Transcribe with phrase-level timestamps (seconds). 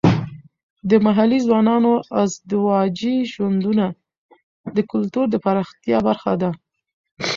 [0.89, 1.93] د محلي ځوانانو
[2.23, 3.85] ازدواجي ژوندونه
[4.75, 6.49] د کلتور د پراختیا برخه ده.